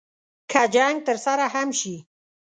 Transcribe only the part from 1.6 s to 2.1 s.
شي.